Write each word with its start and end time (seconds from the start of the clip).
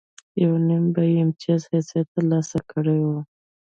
یو 0.43 0.53
نیم 0.67 0.83
به 0.93 1.01
یې 1.11 1.15
امتیازي 1.25 1.67
حیثیت 1.73 2.07
ترلاسه 2.13 2.57
کړی 2.71 2.99
و. 3.07 3.09